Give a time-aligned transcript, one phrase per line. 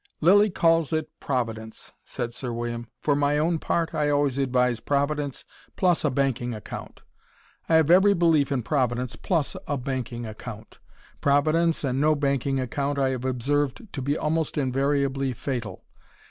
[0.19, 2.87] "Lilly calls it Providence," said Sir William.
[3.01, 7.03] "For my own part, I always advise Providence plus a banking account.
[7.69, 10.79] I have every belief in Providence, plus a banking account.
[11.21, 15.83] Providence and no banking account I have observed to be almost invariably fatal.